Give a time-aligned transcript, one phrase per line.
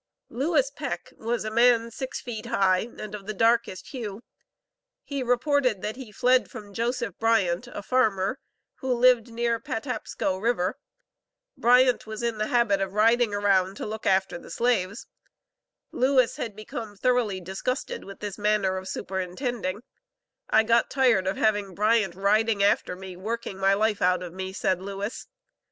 [0.31, 4.23] Lewis Peck was a man six feet high, and of the darkest hue.
[5.03, 8.39] He reported that he fled from Joseph Bryant, a farmer,
[8.77, 10.79] who lived near Patapsco River.
[11.55, 15.05] Bryant was in the habit of riding around to look after the slaves.
[15.91, 19.83] Lewis had become thoroughly disgusted with this manner of superintending.
[20.49, 24.51] "I got tired of having Bryant riding after me, working my life out of me,"
[24.51, 25.27] said Lewis.